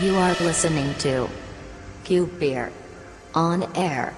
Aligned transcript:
You 0.00 0.16
are 0.16 0.32
listening 0.40 0.94
to 1.00 1.28
Cube 2.04 2.38
Beer 2.38 2.72
on 3.34 3.64
air. 3.76 4.16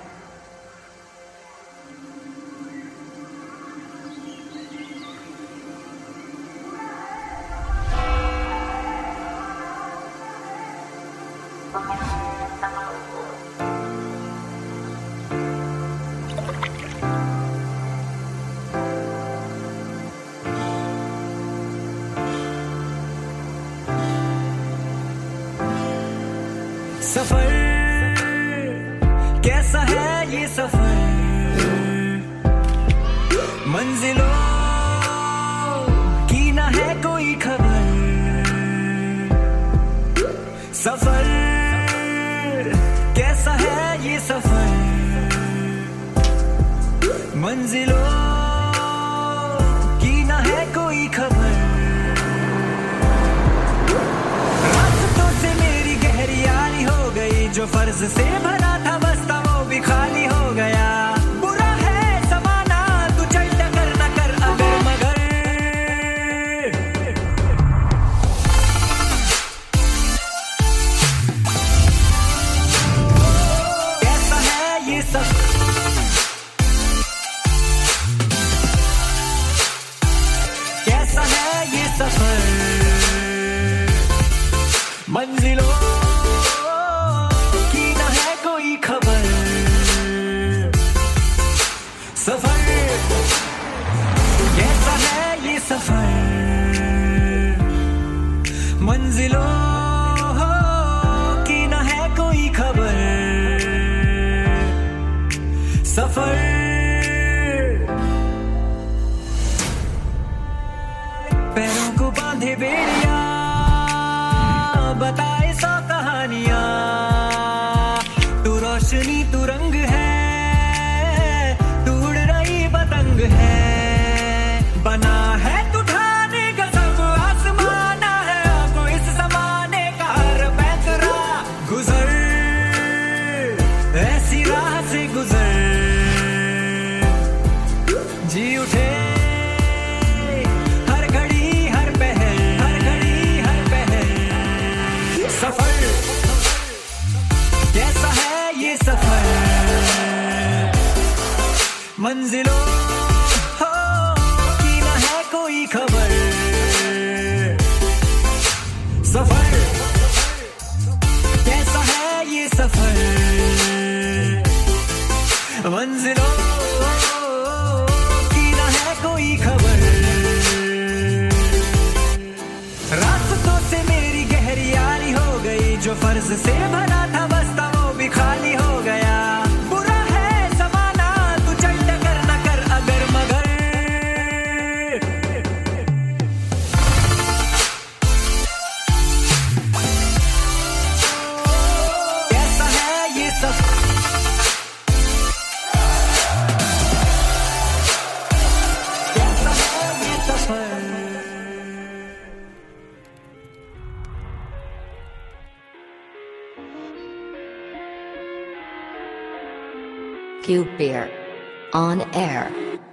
on 211.74 212.00
air. 212.00 212.42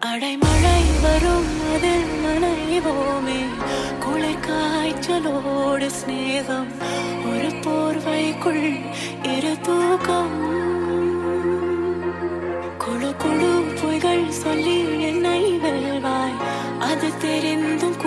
அடைமழை 0.05 0.81
வரும் 1.01 1.73
அதில் 1.73 2.11
நனைவோமே. 2.25 3.41
குளிர் 3.99 4.45
காய்ச்சலோடு 4.47 5.89
ஸ்நேகம் 5.99 6.71
ஒரு 7.29 7.47
போர்வைக்குள் 7.47 8.79
இரு 9.37 9.57
தூக்கம். 9.61 10.33
குழு 12.77 13.15
குழு 13.15 13.63
பொய்கள் 13.81 14.29
சொல்லி 14.29 15.01
என்னை 15.01 15.41
வெல்வாய். 15.43 16.37
அது 16.79 17.17
தெரிந்தும் 17.17 17.97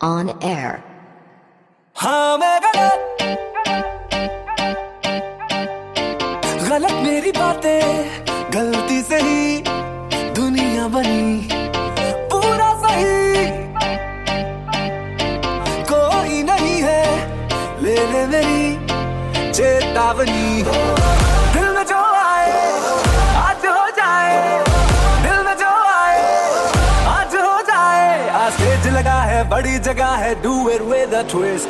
on 0.00 0.30
air. 0.42 0.82
गलत 6.68 6.92
मेरी 7.02 7.30
बातें 7.32 7.80
गलती 8.54 9.00
से 9.02 9.18
ही 9.26 9.35
twist. 31.28 31.68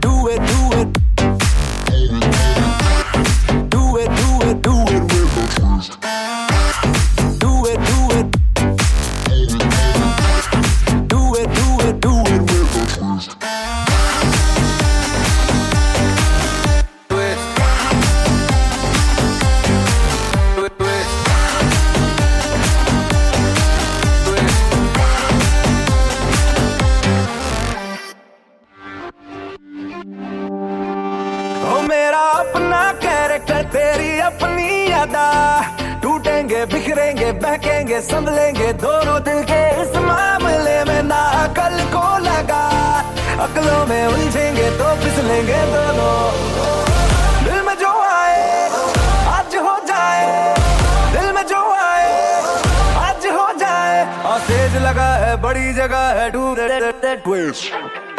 Do 0.00 0.28
it, 0.28 0.38
do 0.46 0.66
it. 0.66 0.69
संभलेंगे 38.00 38.72
दोनों 38.72 39.18
दिल 39.22 39.42
के 39.42 39.60
इस 39.82 39.96
मामले 39.96 40.84
में 40.84 41.02
ना 41.02 41.20
अकल 41.44 41.76
को 41.94 42.04
लगा। 42.18 42.64
अकलों 43.44 43.86
में 43.86 44.06
उलझेंगे 44.06 44.70
तो 44.78 44.94
फिसलेंगे 45.02 45.60
दोनों। 45.72 46.14
दिल 47.44 47.62
में 47.66 47.74
जो 47.76 47.92
आए, 48.02 48.68
आज 49.28 49.56
हो 49.56 49.76
लगा 54.80 55.10
है, 55.16 55.36
बड़ी 55.42 55.72
जगह 55.72 56.06
है 56.18 56.30
टू 56.30 56.54
ट्विस्ट 56.58 58.09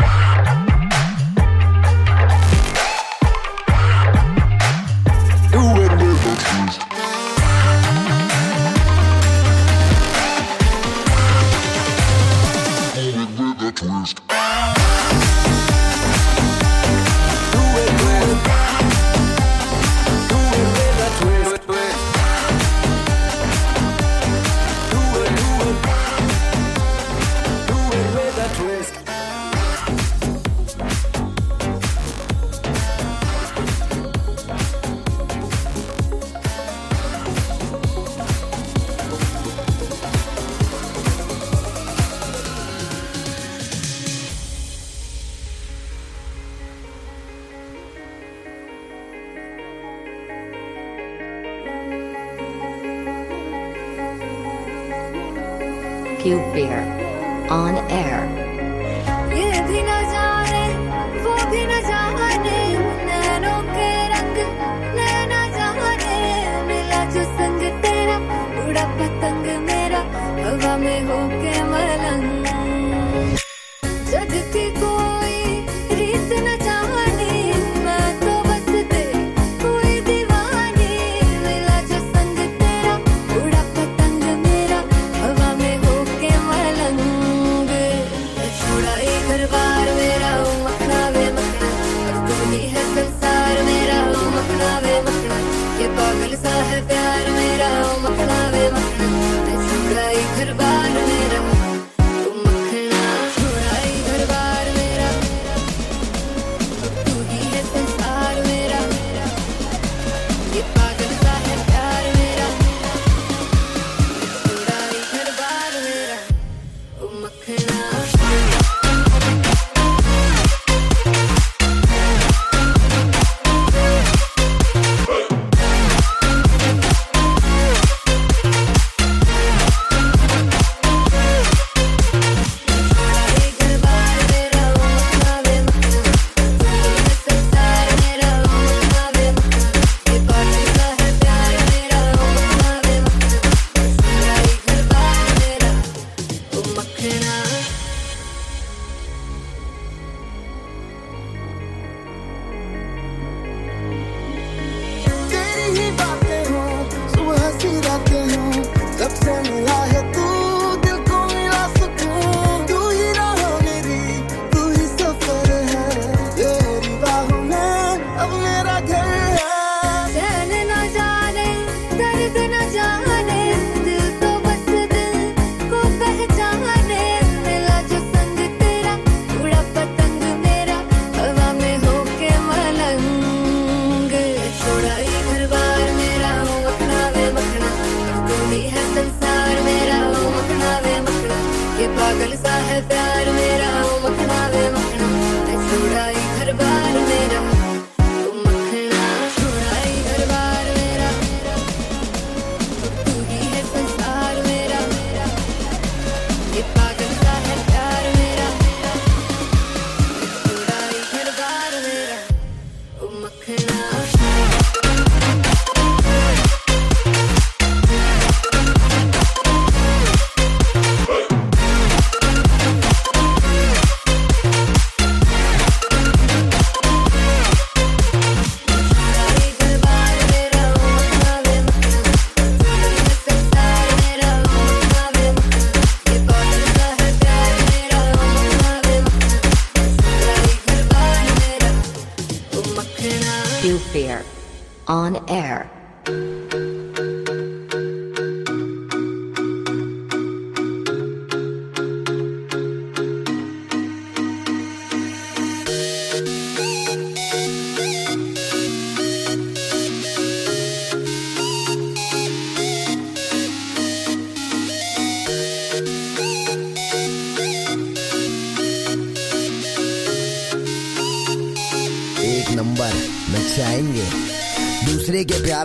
On 244.91 245.15
air. 245.29 245.69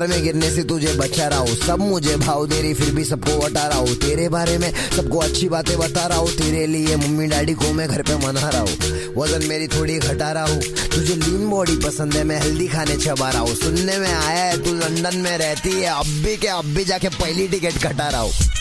में 0.07 0.23
गिरने 0.23 0.51
से 0.51 0.63
तुझे 0.65 0.93
बचा 0.95 1.27
रहा 1.29 1.39
हूँ। 1.39 1.55
सब 1.57 1.79
मुझे 1.81 2.17
भाव 2.17 2.47
दे 2.47 2.61
रही, 2.63 2.75
फिर 2.75 2.91
भी 2.95 3.05
सबको 3.05 3.39
हटा 3.45 3.67
रहा 3.67 3.79
हूँ। 3.79 3.95
तेरे 3.97 4.29
बारे 4.29 4.59
में 4.59 4.73
सबको 4.97 5.19
अच्छी 5.19 5.49
बातें 5.49 5.77
बता 5.79 6.07
रहा 6.07 6.19
हूँ। 6.19 6.31
तेरे 6.31 6.67
लिए 6.67 6.97
मम्मी 6.97 7.27
डैडी 7.27 7.55
को 7.55 7.73
मैं 7.73 7.89
घर 7.89 8.03
पे 8.03 8.17
मना 8.17 8.49
रहा 8.49 8.61
हूँ। 8.61 9.15
वज़न 9.17 9.47
मेरी 9.49 9.69
थोड़ी 9.69 9.99
घटा 9.99 10.33
रहा 10.33 10.45
हूँ। 10.45 10.61
तुझे 10.95 11.15
लीन 11.15 11.49
बॉडी 11.51 11.77
पसंद 11.77 12.15
है, 12.15 12.25
मैं 12.25 12.41
हेल्दी 12.41 12.69
खाने 12.69 12.97
चबा 12.97 13.31
रहा 13.31 13.41
हूँ। 13.41 13.55
सुनने 13.55 13.99
में 13.99 14.13
आया 14.13 14.45
है, 14.45 14.63
तू 14.65 14.75
लंदन 14.75 15.17
में 15.17 15.37
रहती 15.39 15.71
है। 15.71 15.99
अब 15.99 16.07
भी 16.25 16.37
के 16.37 16.49
अब 16.49 16.75
भी 16.75 16.85
जाके 16.85 17.09
पहली 17.09 17.49
टिकट 17.49 17.83
कटा 17.83 18.09
रहा 18.09 18.21
हूँ। 18.21 18.56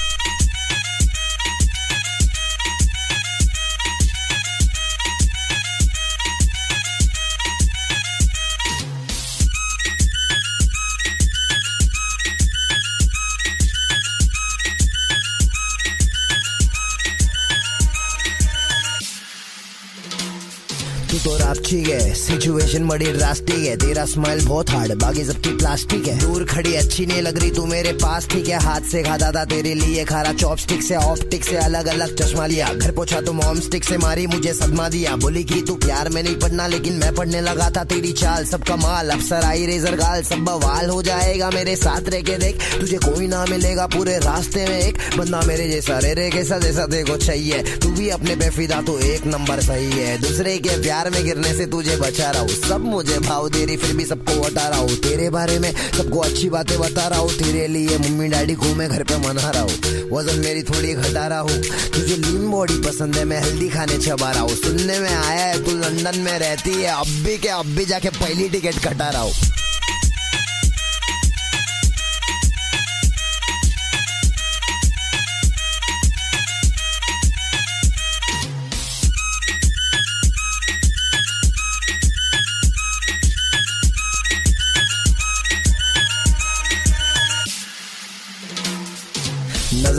तो 21.65 21.77
है। 21.77 22.13
सिचुएशन 22.13 22.87
बड़ी 22.87 23.05
ड्रास्टिक 23.05 23.55
है। 23.55 23.75
तेरा 23.77 24.05
स्माइल 24.05 24.45
बहुत 24.45 24.69
हार्ड 24.69 24.93
बाकी 24.93 25.23
सबकी 25.25 25.49
प्लास्टिक 25.49 26.07
है। 26.07 26.17
दूर 26.19 26.43
खड़ी, 26.45 26.73
अच्छी 26.75 27.05
नहीं 27.05 27.21
लग 27.21 27.37
रही, 27.39 27.49
तू 27.51 27.65
मेरे 27.65 27.93
पास 27.93 28.27
ठीक 28.27 28.49
है। 28.49 28.59
हाथ 28.59 28.81
से 28.81 29.01
खाता 29.03 29.31
था 29.31 29.43
तेरे 29.45 29.73
लिए 29.73 30.03
खारा। 30.05 30.33
चॉपस्टिक 30.33 30.83
से 30.83 30.95
ऑप्टिक 30.95 31.45
से 31.45 31.55
अलग 31.55 31.85
अलग 31.85 32.15
चश्मा 32.15 32.45
लिया। 32.45 32.73
घर 32.73 32.91
पहुँचा 32.91 33.21
तो 33.21 33.33
मॉम 33.33 33.59
स्टिक 33.59 33.83
से 33.83 33.97
मारी, 33.97 34.27
मुझे 34.27 34.53
सदमा 34.53 34.89
दिया। 34.89 35.15
बोली 35.15 35.43
की 35.43 35.61
तू 35.61 35.75
प्यार 35.75 36.09
में 36.09 36.21
नहीं 36.23 36.35
पढ़ना, 36.35 36.67
लेकिन 36.67 36.93
मैं 36.93 37.13
पढ़ने 37.15 37.41
लगा 37.41 37.69
था 37.77 37.83
तेरी 37.83 38.11
चाल। 38.11 38.45
सब 38.45 38.63
कमाल 38.63 39.09
अफसर 39.09 39.43
आई 39.43 39.65
रेजर 39.65 39.95
गाल, 39.95 40.23
सब 40.23 40.43
बवाल 40.45 40.89
हो 40.89 41.01
जाएगा 41.03 41.49
मेरे 41.49 41.75
साथ 41.75 42.09
रह 42.09 42.21
के 42.21 42.37
देख। 42.37 42.61
तुझे 42.79 42.97
कोई 42.97 43.27
ना 43.27 43.45
मिलेगा 43.45 43.87
पूरे 43.87 44.17
रास्ते 44.17 44.67
में 44.67 44.79
एक। 44.79 44.97
बंदा 45.17 45.41
मेरे 45.41 45.69
जैसा 45.69 45.97
रे 45.99 46.13
रे, 46.13 46.29
कैसा 46.29 46.59
जैसा 46.59 46.85
देखो 46.85 47.17
चाहिए। 47.17 47.63
तू 47.81 47.89
भी 47.89 48.09
अपने 48.09 48.35
पे 48.35 48.49
फिदा 48.49 48.81
तो 48.81 48.99
एक 48.99 49.25
नंबर 49.25 49.61
सही 49.61 49.91
है। 49.91 50.17
दूसरे 50.21 50.57
के 50.57 50.81
प्यार 50.81 51.09
में 51.09 51.23
गिरने 51.25 51.53
से 51.55 51.65
तुझे 51.65 51.95
बचा 51.97 52.29
रहा 52.31 52.41
हूँ। 52.41 52.49
सब 52.49 52.85
मुझे 52.85 53.19
भाव 53.19 53.49
दे 53.49 53.65
रही, 53.65 53.77
फिर 53.77 53.95
भी 53.95 54.05
सबको 54.05 54.41
हटा 54.43 54.67
रहा 54.67 54.79
हूँ। 54.79 54.95
तेरे 54.97 55.29
बारे 55.29 55.59
में 55.59 55.71
सबको 55.97 56.19
अच्छी 56.19 56.49
बातें 56.49 56.77
बता 56.79 57.07
रहा 57.07 57.19
हूँ। 57.19 57.31
तेरे 57.33 57.67
लिए 57.67 57.97
मम्मी 57.97 58.27
डैडी 58.27 58.55
को 58.55 58.73
मैं 58.75 58.89
घर 58.89 59.03
पे 59.03 59.17
मना 59.17 59.49
रहा 59.49 59.61
हूँ। 59.61 60.09
वज़न 60.11 60.39
मेरी 60.39 60.63
थोड़ी 60.63 60.93
घटा 60.93 61.27
रहा 61.27 61.39
हूँ। 61.39 61.57
तुझे 61.93 62.15
लीन 62.15 62.49
बॉडी 62.51 62.77
पसंद 62.77 63.15
है, 63.15 63.25
मैं 63.25 63.41
हेल्दी 63.43 63.69
खाने 63.69 63.97
चबा 63.97 64.31
रहा 64.31 64.41
हूँ। 64.41 64.55
सुनने 64.55 64.99
में 64.99 65.09
आया 65.09 65.45
है, 65.45 65.63
तू 65.65 65.71
लंदन 65.71 66.19
में 66.19 66.37
रहती 66.39 66.73
है। 66.73 66.99
अब 66.99 67.23
भी 67.25 67.37
के 67.37 67.47
अब 67.47 67.65
भी 67.65 67.85
जाके 67.85 68.09
पहली 68.09 68.49
टिकट 68.49 68.83
कटा 68.87 69.09
रहा 69.09 69.21
हूँ। 69.21 69.33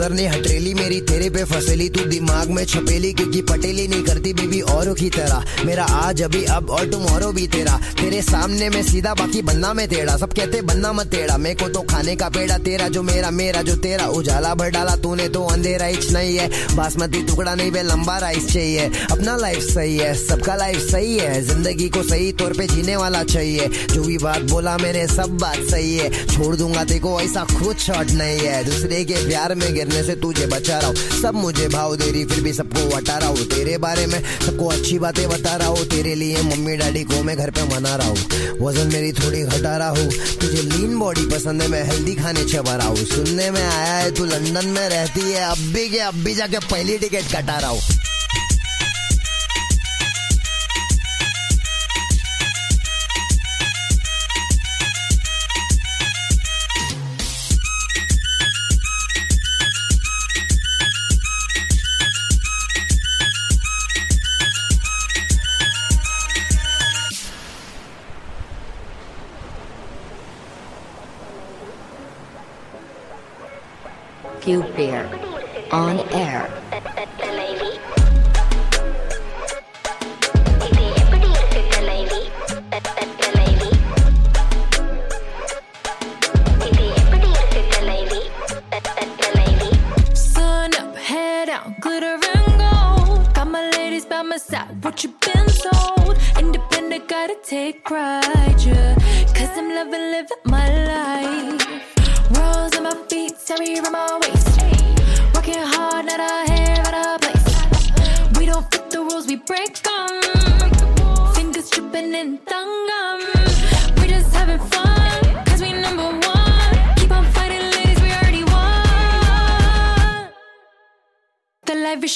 नज़र 0.07 0.15
ने 0.15 0.27
हटेली 0.27 0.73
मेरी 0.73 0.99
तेरे 1.01 1.29
पे 1.29 1.43
फसेली, 1.43 1.87
तू 1.89 2.03
दिमाग 2.05 2.49
में 2.49 2.63
छपेली, 2.65 3.11
क्योंकि 3.13 3.41
पटेली 3.41 3.87
नहीं 3.87 4.03
करती 4.03 4.33
बेबी 4.33 4.61
औरों 4.61 4.93
की 4.95 5.09
तरह। 5.09 5.65
मेरा 5.65 5.83
आज, 5.83 6.21
अभी, 6.21 6.43
अब 6.47 6.69
और 6.69 6.85
टुमारो 6.87 7.31
भी 7.31 7.47
तेरा। 7.47 7.75
तेरे 7.99 8.21
सामने 8.21 8.69
में 8.69 8.81
सीधा, 8.83 9.13
बाकी 9.13 9.41
बनना 9.41 9.73
में 9.73 9.87
तेरा 9.87 10.15
सब 10.17 10.33
कहते 10.33 10.61
बनना 10.61 10.91
मत 10.93 11.07
तेरा 11.07 11.37
मेरे 11.37 11.55
को 11.55 11.67
तो 11.69 11.81
खाने 11.81 12.15
का 12.15 12.29
पेड़ा 12.29 12.57
तेरा, 12.57 12.87
जो 12.87 13.03
मेरा 13.03 13.31
मेरा, 13.31 13.61
जो 13.61 13.75
तेरा। 13.75 14.05
उजाला 14.07 14.53
भर 14.55 14.69
डाला 14.69 14.95
तूने 14.95 15.27
तो 15.29 15.43
अंधेरा 15.45 15.85
हिच 15.85 16.11
नहीं 16.11 16.37
है। 16.37 16.75
बासमती 16.75 17.23
टुकड़ा 17.23 17.55
नहीं 17.55 17.71
बे 17.71 17.81
लंबा 17.83 18.17
राइस 18.17 18.47
चाहिए। 18.47 18.89
अपना 19.11 19.35
लाइफ 19.37 19.63
सही 19.63 19.97
है, 19.97 20.13
सबका 20.27 20.55
लाइफ 20.55 20.79
सही 20.91 21.17
है। 21.17 21.41
ज़िंदगी 21.43 21.89
को 21.89 22.03
सही 22.03 22.31
तौर 22.31 22.53
पे 22.53 22.67
जीने 22.67 22.95
वाला 22.95 23.23
चाहिए। 23.25 23.69
जो 23.93 24.03
भी 24.03 24.17
बात 24.17 24.41
बोला 24.51 24.77
मैंने, 24.77 25.05
सब 25.07 25.37
बात 25.37 25.59
सही 25.71 25.95
है। 25.97 26.09
छोड़ 26.27 26.55
दूँगा 26.55 26.83
तेको 26.83 27.19
ऐसा 27.21 27.45
खुद 27.57 27.77
शॉर्ट 27.77 28.11
नहीं 28.11 28.39
है। 28.39 28.63
दूसरे 28.63 29.03
के 29.05 29.25
प्यार 29.27 29.55
में 29.55 29.73
गिरने 29.73 29.96
से 30.03 30.15
तुझे 30.15 30.45
बचा 30.45 30.77
रहा 30.79 30.87
हूँ। 30.87 30.95
सब 31.21 31.35
मुझे 31.35 31.67
भाव 31.67 31.95
दे 31.95 32.11
रही 32.11 32.25
फिर 32.25 32.41
भी 32.43 32.53
सबको 32.53 32.95
हटा 32.95 33.17
रहा 33.17 33.29
हूँ। 33.29 33.45
तेरे 33.47 33.77
बारे 33.77 34.05
में 34.05 34.19
सबको 34.45 34.67
अच्छी 34.67 34.99
बातें 34.99 35.27
बता 35.29 35.55
रहा 35.55 35.67
हूँ। 35.67 35.85
तेरे 35.85 36.15
लिए 36.15 36.41
मम्मी 36.41 36.77
डैडी 36.77 37.03
को 37.03 37.23
मैं 37.23 37.37
घर 37.37 37.49
पे 37.49 37.63
मना 37.63 37.95
रहा 37.95 38.07
हूँ। 38.07 38.17
वज़न 38.61 38.87
मेरी 38.87 39.11
थोड़ी 39.11 39.41
घटा 39.41 39.77
रहा 39.77 39.89
हूँ। 39.89 40.09
तुझे 40.41 40.61
लीन 40.61 40.97
बॉडी 40.99 41.25
पसंद 41.25 41.61
है, 41.61 41.67
मैं 41.67 41.83
हेल्दी 41.83 42.15
खाने 42.15 42.43
चबा 42.43 42.75
रहा 42.75 42.87
हूँ। 42.87 43.05
सुनने 43.05 43.49
में 43.51 43.63
आया 43.63 43.93
है, 43.93 44.11
तू 44.11 44.25
लंदन 44.25 44.65
में 44.65 44.87
रहती 44.89 45.31
है। 45.31 45.49
अब 45.51 45.57
भी 45.73 45.89
के 45.89 45.99
अब 45.99 46.13
भी 46.13 46.35
जाके 46.35 46.59
पहली 46.67 46.97
टिकट 46.97 47.35
कटा 47.35 47.57
रहा 47.57 47.69
हूँ। 47.69 47.81
Q 74.47 74.63
Beer. 74.77 75.03
On 75.73 75.99
air. 76.13 76.47
Sun 90.15 90.75
up, 90.75 90.95
head 90.95 91.49
out, 91.49 91.81
glitter 91.81 92.05
and 92.05 92.45
gold. 92.57 93.33
Got 93.33 93.47
my 93.49 93.69
ladies 93.71 94.05
by 94.05 94.21
my 94.21 94.37
side. 94.37 94.81
What 94.81 95.03
you 95.03 95.13
been 95.25 95.49
sold? 95.49 96.17
Independent, 96.39 97.09
gotta 97.09 97.35
take 97.43 97.83
pride, 97.83 98.55
yeah. 98.61 98.95
Cause 99.35 99.49
I'm 99.57 99.75
loving 99.75 100.05
living 100.15 100.43
my 100.45 100.67
life. 100.85 101.97
Rolls 102.31 102.77
on 102.77 102.83
my 102.83 102.95
feet, 103.09 103.33
tell 103.45 103.57
me 103.57 103.75
you're 103.75 103.85
on 103.85 103.91
my 103.91 104.19
way. 104.21 104.36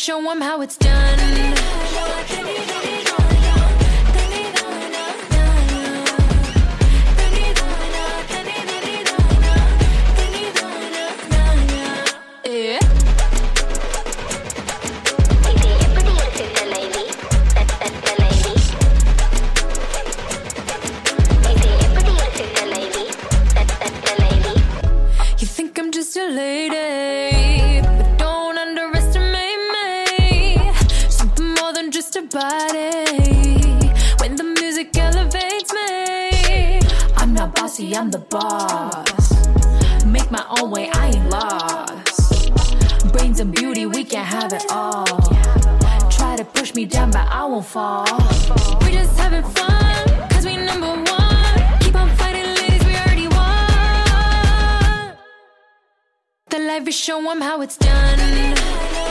Show 0.02 0.32
'em 0.32 0.42
how 0.42 0.62
it's 0.62 0.78
done. 0.78 1.81
fall. 47.72 48.04
We 48.82 48.92
just 48.92 49.18
having 49.18 49.44
fun, 49.44 50.30
cause 50.30 50.46
we 50.46 50.58
number 50.58 50.88
one. 50.88 51.80
Keep 51.80 51.96
on 51.96 52.10
fighting, 52.18 52.44
ladies, 52.60 52.84
we 52.86 52.94
already 53.02 53.28
won. 53.30 55.16
The 56.50 56.60
life 56.60 56.88
is 56.90 56.96
show 56.96 57.22
how 57.40 57.62
it's 57.62 57.78
done. 57.78 59.11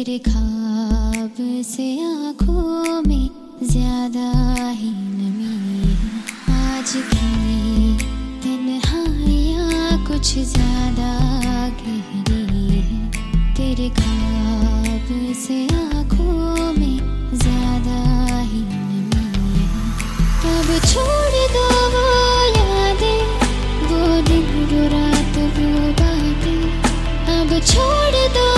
तेरे 0.00 0.18
खाब 0.18 1.34
से 1.68 1.86
आँखों 2.02 3.02
में 3.06 3.28
ज़्यादा 3.62 4.28
ही 4.70 4.90
नमी 4.90 5.92
आज 6.50 6.92
की 7.10 7.28
तन्हाइयाँ 8.44 9.98
कुछ 10.06 10.32
ज़्यादा 10.52 11.10
गहरी 11.82 12.80
है। 12.88 13.00
तेरे 13.56 13.88
खाब 14.00 15.12
से 15.44 15.58
आँखों 15.76 16.72
में 16.78 16.96
ज़्यादा 17.34 18.00
ही 18.40 18.62
नमी 18.62 19.28
है। 19.52 19.84
कब 20.40 20.68
छोड़ 20.88 21.36
दो 21.56 21.66
वो 21.96 22.06
यादें, 22.56 23.20
वो 23.90 24.00
दिन 24.30 24.48
वो 24.72 24.88
रात 24.96 25.36
वो 25.58 25.92
बातें। 26.00 26.62
अब 27.36 27.58
छोड़ 27.66 28.28
दो 28.38 28.49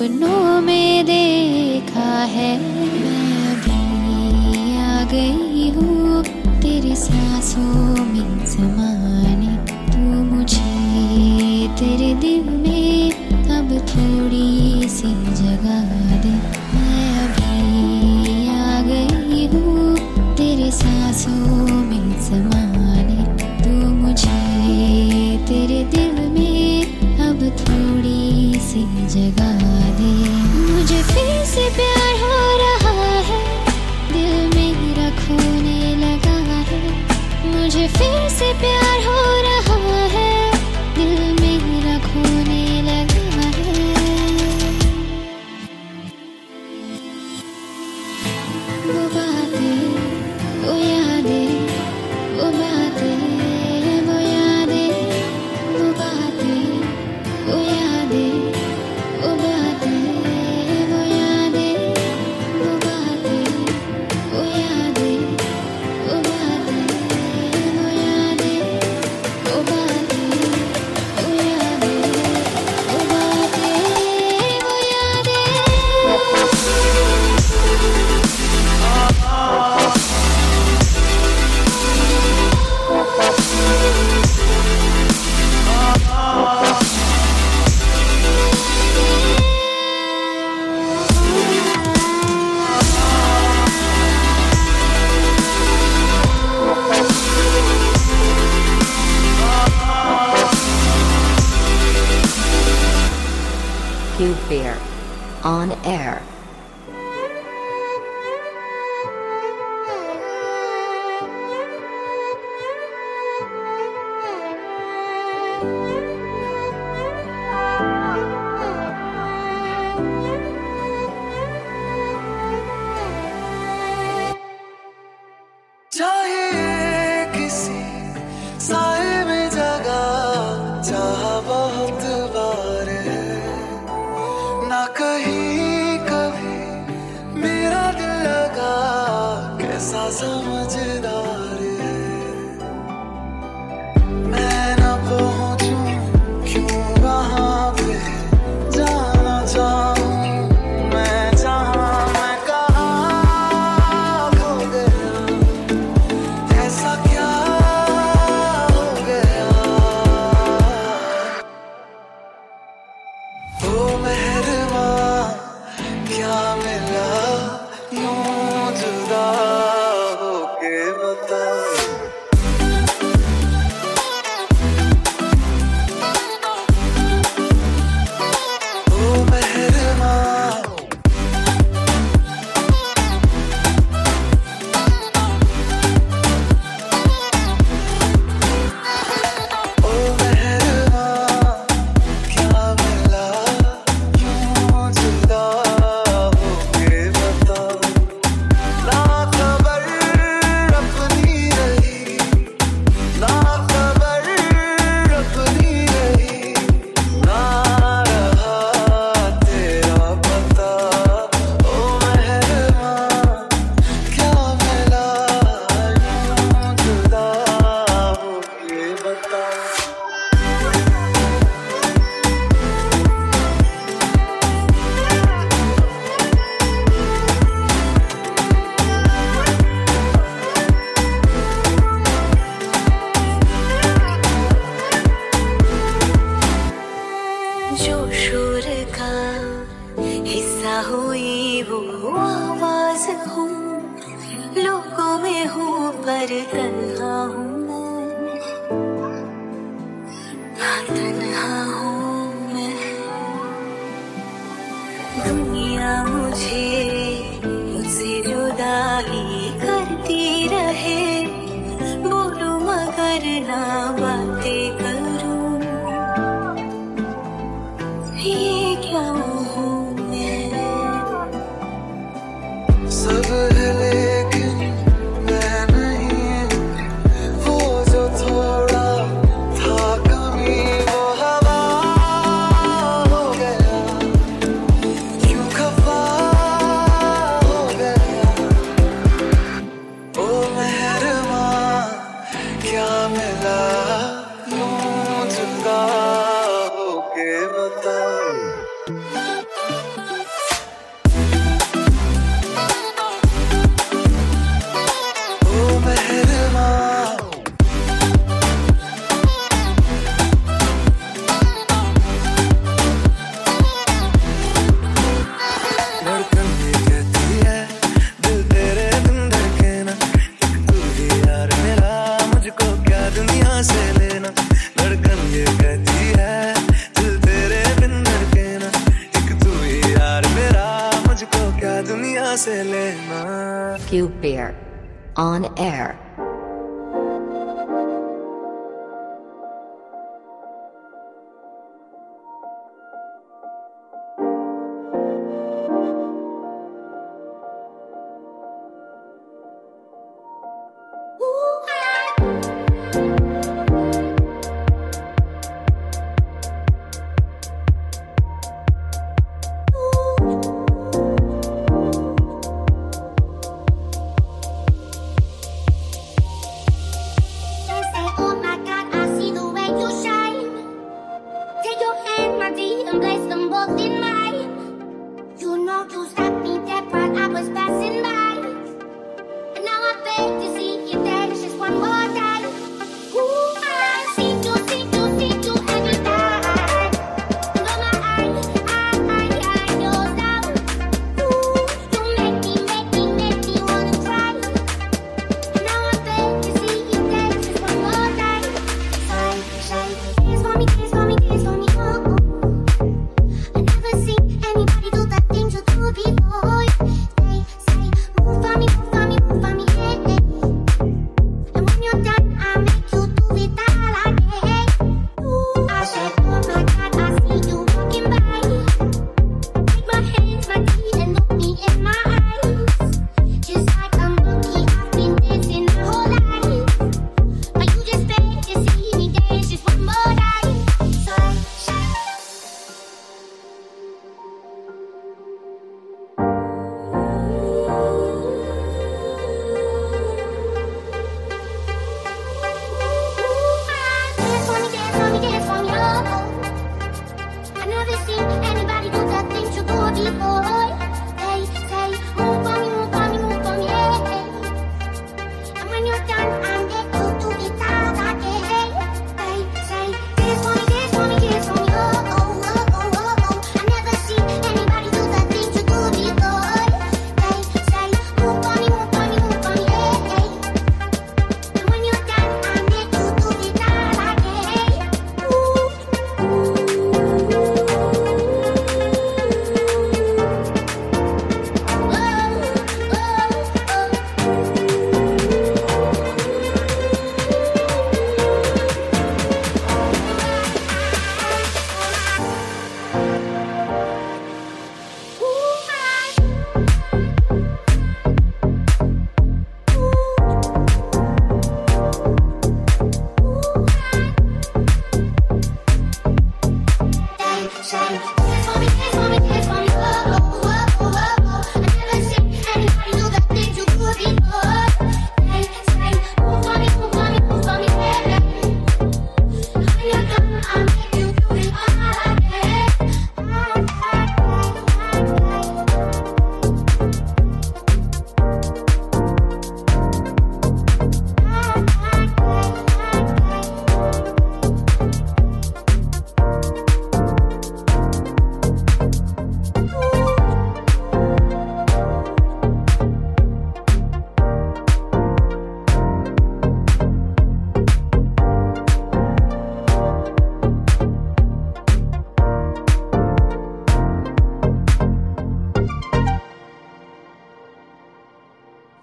but 0.00 0.10
no 0.10 0.49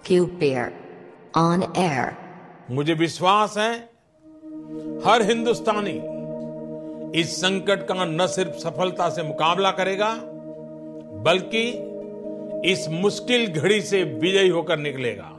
Peer, 0.08 0.72
on 1.36 1.62
मुझे 2.70 2.94
विश्वास 2.94 3.58
है 3.58 3.74
हर 5.04 5.22
हिंदुस्तानी 5.22 6.00
इस 7.20 7.36
संकट 7.36 7.86
का 7.86 8.04
न 8.04 8.26
सिर्फ़ 8.26 8.50
सफलता 8.50 9.08
से 9.10 9.22
मुकाबला 9.22 9.70
करेगा 9.70 10.14
बल्कि 11.22 11.62
इस 12.72 12.88
मुश्किल 12.88 13.46
घड़ी 13.46 13.80
से 13.80 14.04
विजयी 14.04 14.48
होकर 14.48 14.78
निकलेगा। 14.78 15.37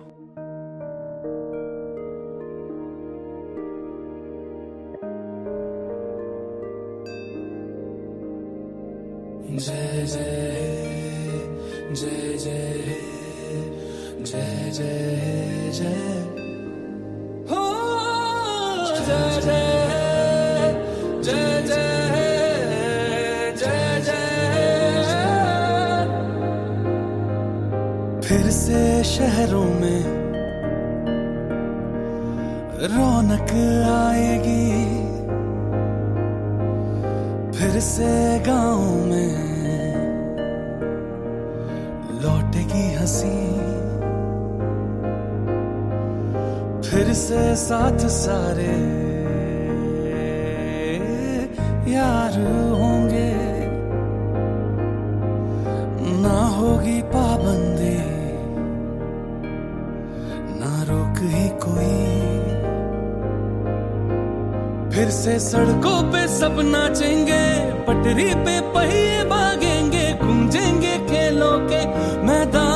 फिर 64.99 65.09
से 65.09 65.33
सड़कों 65.39 65.97
पे 66.11 66.21
सब 66.27 66.57
नाचेंगे, 66.61 67.43
पटरी 67.87 68.25
पे 68.45 68.55
पहिए 68.73 69.23
भागेंगे, 69.25 70.01
गूंजेंगे 70.23 70.95
खेलों 71.07 71.55
के 71.69 71.79
मैदान। 72.27 72.67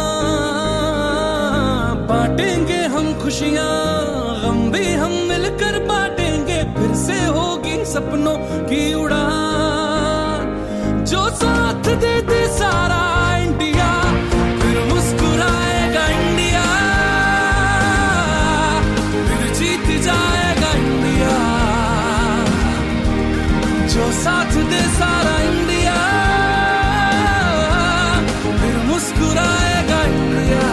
बांटेंगे 2.07 2.79
हम 2.95 3.13
खुशियाँ, 3.19 3.67
गम 4.41 4.71
भी 4.71 4.85
हम 4.93 5.11
मिलकर 5.29 5.79
बांटेंगे, 5.85 6.59
फिर 6.77 6.95
से 6.97 7.19
होगी 7.27 7.75
सपनों 7.85 8.37
की 8.69 8.83
उड़ान। 8.93 9.52
muskuraega 28.87 29.99
India 30.17 30.67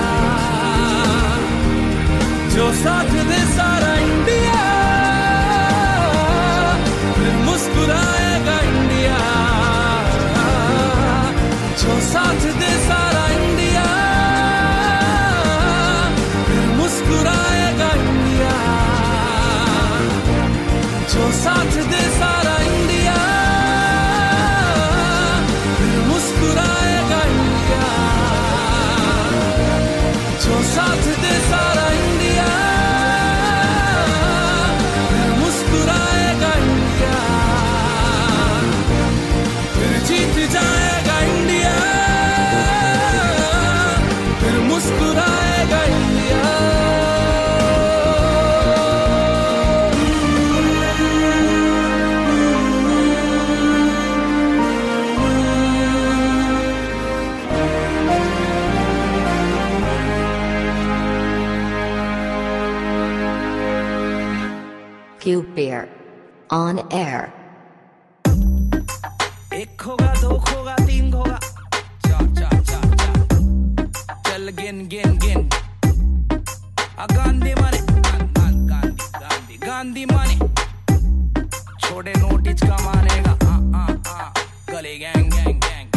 जो 2.54 2.66
साथ 2.82 3.09
on 66.50 66.80
air. 66.90 67.32
छोटे 81.80 82.12
का 82.66 82.76
मानेगा। 82.76 83.30
हाँ 83.42 83.60
हाँ 83.72 84.02
हाँ 84.06 84.32
गले 84.70 84.96
गैंग 84.98 85.30
गैंग 85.32 85.60
गैंग 85.60 85.88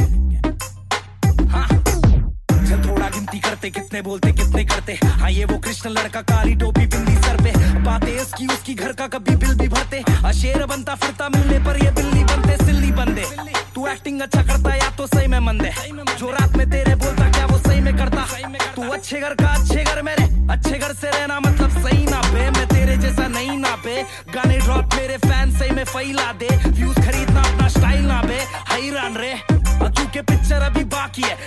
हाँ। 1.49 1.67
अच्छा, 1.67 2.89
थोड़ा 2.89 3.09
गिनती 3.09 3.39
करते, 3.39 3.69
कितने 3.69 4.01
बोलते, 4.01 4.31
कितने 4.31 4.63
करते। 4.65 4.93
हाँ 5.03 5.31
ये 5.31 5.45
वो 5.45 5.57
कृष्ण 5.57 5.89
लड़का, 5.89 6.21
काली 6.21 6.55
टोपी 6.55 6.72
अशेर 10.43 10.65
बनता 10.65 10.93
फिरता 10.95 11.27
मिलने 11.29 11.57
पर 11.63 11.77
ये 11.83 11.91
बिल्ली 11.95 12.23
बनते, 12.23 12.55
सिल्ली 12.65 12.91
बंदे। 12.91 13.23
तू 13.75 13.85
एक्टिंग 13.87 14.21
अच्छा 14.21 14.41
करता, 14.43 14.73
या 14.75 14.89
तो 14.97 15.05
सही 15.07 15.27
में 15.27 15.39
मंदे। 15.39 15.69
जो 16.19 16.31
रात 16.31 16.57
में 16.57 16.69
तेरे 16.71 16.95
बोलता, 16.95 17.29
क्या 17.31 17.45
वो 17.45 17.57
सही 17.59 17.79
में 17.79 17.95
करता? 17.97 18.25
तू 18.75 18.89
अच्छे 18.89 19.19
घर 19.21 19.33
का 19.33 19.47
अच्छे 19.53 19.83
घर 19.83 20.01
मेरे, 20.01 20.23
अच्छे 20.53 20.79
घर 20.79 20.93
से 20.93 21.11
रहना 21.11 21.39
मतलब 21.39 21.79
सही 21.85 22.05
ना 22.05 22.21
पे 22.27 22.49
मैं 22.49 22.67
तेरे 22.67 22.97
जैसा 22.97 23.27
नहीं 23.29 23.57
ना 23.57 23.75
पे 23.85 23.95
गाने 24.35 24.57
ड्रॉप 24.59 24.95
मेरे 24.95 25.17
फ़ैन 25.17 25.57
सही 25.59 25.71
में 25.71 25.83
फैला 25.85 26.31
दे। 26.33 26.55
व्यूज़ 26.67 26.99
खरीदना 26.99 27.41
अपना 27.43 27.67
स्टाइल 27.69 28.05
ना 28.05 28.21
बे। 28.23 28.43
हैरान 28.73 29.17
रे 29.17 29.33
और 29.79 29.91
क्योंकि 29.91 30.21
पिक्चर 30.21 30.61
अभी 30.61 30.83
बाकी 30.91 31.21
है। 31.21 31.37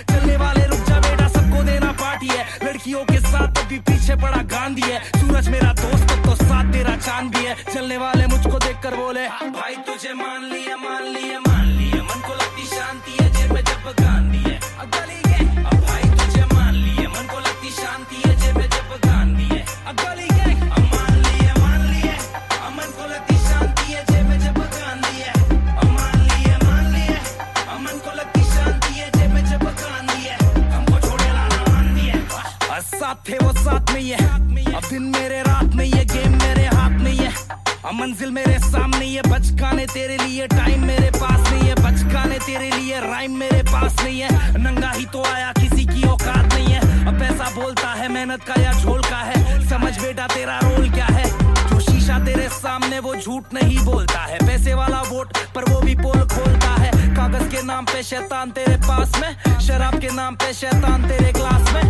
के 60.07 60.13
नाम 60.15 60.35
पे 60.35 60.53
शैतान 60.53 61.07
तेरे 61.09 61.31
क्लास 61.33 61.71
में। 61.73 61.83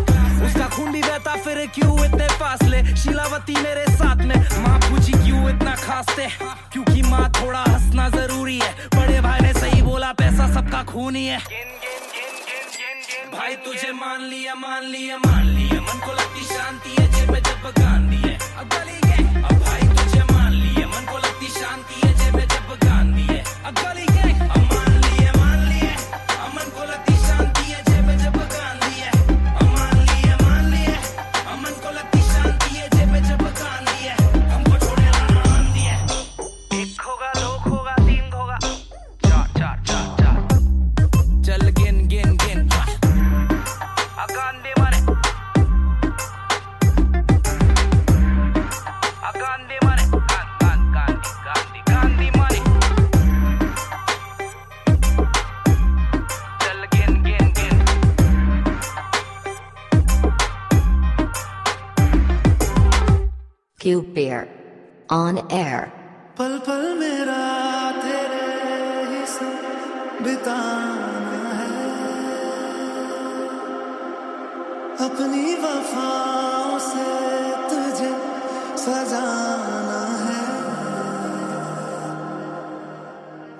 उसका 0.46 0.68
खून 0.76 0.92
भी 0.92 1.02
बहता 1.02 1.36
फिर 1.46 1.58
क्यों 1.76 2.06
इतने 2.06 2.28
फासले? 2.40 2.80
शीलावती 2.96 3.56
मेरे 3.56 3.86
साथ 3.94 4.24
में। 4.26 4.36
माँ 4.64 4.78
पूछी 4.82 5.14
क्यों 5.14 5.50
इतना 5.50 5.76
खास 5.76 6.08
थे 6.18 6.26
क्योंकि 6.74 7.02
माँ 7.02 7.30
थोड़ा 7.32 7.60
हंसना 7.60 8.08
ज़रूरी 8.10 8.58
है। 8.60 8.72
बड़े 8.96 9.22
भाई 9.22 9.40
ने 9.40 9.54
सही 9.54 9.82
बोला, 9.82 10.12
पैसा 10.14 10.48
सबका 10.54 10.84
खून 10.84 11.16
ही 11.16 11.26
है। 11.28 11.40
भाई 13.38 13.56
तुझे 13.66 13.92
मान 13.94 14.22
लिया 14.24 14.56
मान 14.56 14.84
लिया 14.86 15.18
मान 15.18 15.46
लिया। 15.48 15.82
मन 15.82 16.00
को 16.06 16.14
लगती 16.14 16.46
शांति 16.56 16.96
है, 17.00 17.08
जेब 17.14 17.32
में 17.32 17.42
जब 17.42 17.72
गांधी 17.80 18.22
है। 18.28 18.38
अब 18.58 18.70
गली 18.74 19.44
अब 19.44 19.60
भाई 19.62 19.88
तुझे 19.98 20.24
मान 20.34 20.52
लिया। 20.54 20.88
मन 20.88 21.12
को 21.12 21.18
लगती 21.18 21.48
शांति 21.60 22.08
है, 22.08 22.14
जेब 22.18 22.36
में 22.36 22.48
जब 22.48 22.78
गांधी 22.84 23.28
है। 23.34 23.44
अब 23.66 23.74
गली 23.84 24.07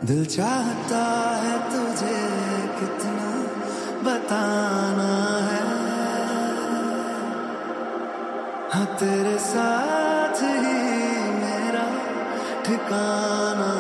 दिल 0.08 0.26
चाहता 0.26 1.00
है 1.44 1.56
तुझे 1.72 2.20
कितना 2.80 3.32
बताना 4.06 5.08
है। 5.48 5.64
हाँ 8.74 8.86
तेरे 9.00 9.38
साथ 9.48 10.42
ही 10.44 10.78
मेरा 11.42 11.86
ठिकाना 12.66 13.72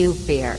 Q 0.00 0.14
Beer. 0.26 0.52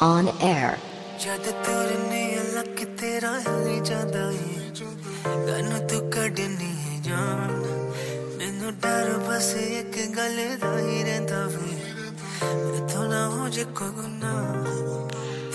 On 0.00 0.26
air. 0.40 0.74
ਜਦ 1.20 1.46
ਤੁਰਨੇ 1.64 2.20
ਲੱਕ 2.54 2.84
ਤੇਰਾ 3.00 3.32
ਹਿੱਲੀ 3.38 3.80
ਜਾਂਦਾ 3.80 4.30
ਏ 4.30 4.70
ਤੈਨੂੰ 5.46 5.80
ਤੂੰ 5.88 6.00
ਕੱਢਨੀ 6.10 7.00
ਜਾਨ 7.00 7.50
ਮੈਨੂੰ 8.36 8.72
ਡਰ 8.74 9.10
ਬਸ 9.18 9.50
ਇੱਕ 9.56 9.98
ਗੱਲ 10.16 10.38
ਦਾ 10.60 10.78
ਹੀ 10.78 11.02
ਰਹਿੰਦਾ 11.02 11.44
ਵੇ 11.46 11.74
ਮੈਥੋਂ 12.42 13.08
ਨਾ 13.08 13.26
ਹੋ 13.28 13.48
ਜੇ 13.48 13.64
ਕੋ 13.74 13.90
ਗੁਨਾ 13.96 14.34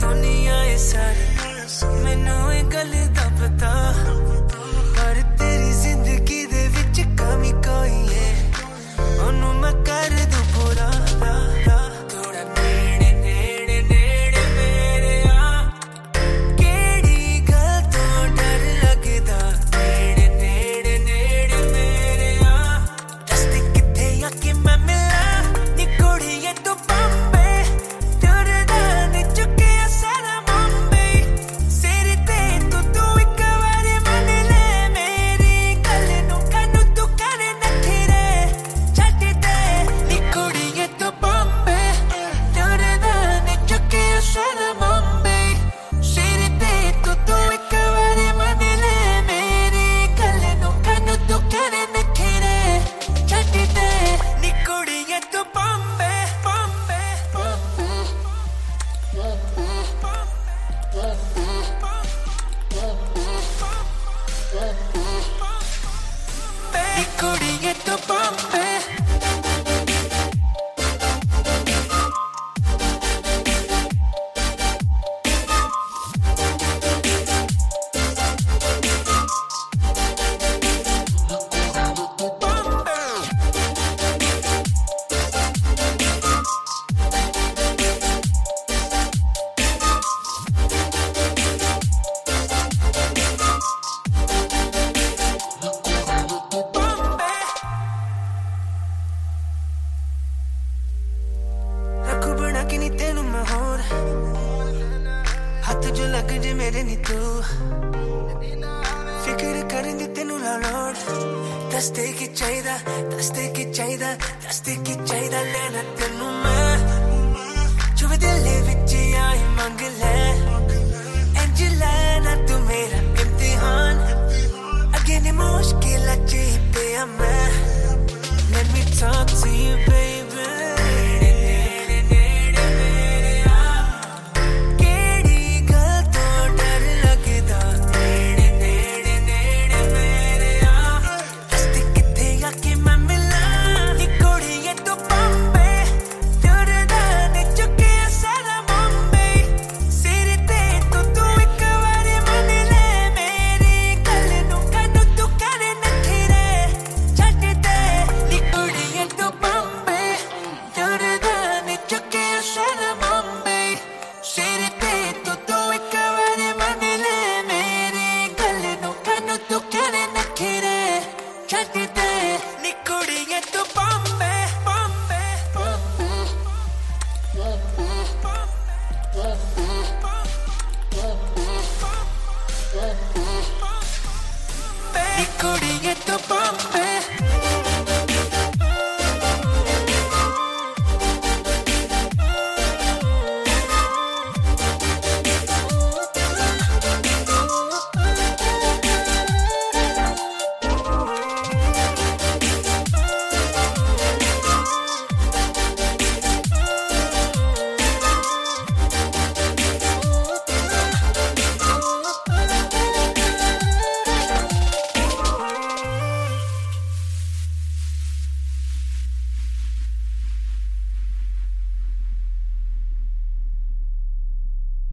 ਦੁਨੀਆ 0.00 0.62
ਏ 0.64 0.76
ਸਾਰੀ 0.76 1.94
ਮੈਨੂੰ 2.04 2.54
ਇਹ 2.54 2.64
ਗੱਲ 2.64 2.94